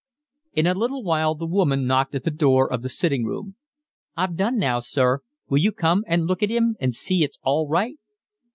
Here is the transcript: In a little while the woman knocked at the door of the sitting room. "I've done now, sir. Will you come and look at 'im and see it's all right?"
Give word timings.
In 0.53 0.65
a 0.65 0.73
little 0.73 1.03
while 1.03 1.35
the 1.35 1.45
woman 1.45 1.85
knocked 1.85 2.15
at 2.15 2.23
the 2.23 2.31
door 2.31 2.67
of 2.73 2.81
the 2.81 2.89
sitting 2.89 3.23
room. 3.23 3.55
"I've 4.17 4.35
done 4.35 4.57
now, 4.57 4.79
sir. 4.79 5.19
Will 5.47 5.59
you 5.59 5.71
come 5.71 6.03
and 6.07 6.25
look 6.25 6.41
at 6.41 6.49
'im 6.49 6.75
and 6.79 6.95
see 6.95 7.23
it's 7.23 7.37
all 7.43 7.67
right?" 7.69 7.99